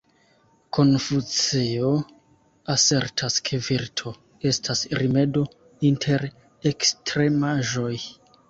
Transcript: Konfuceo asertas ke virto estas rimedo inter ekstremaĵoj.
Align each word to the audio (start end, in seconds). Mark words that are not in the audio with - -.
Konfuceo 0.77 1.91
asertas 2.75 3.37
ke 3.49 3.61
virto 3.67 4.15
estas 4.53 4.83
rimedo 5.03 5.47
inter 5.91 6.27
ekstremaĵoj. 6.73 7.97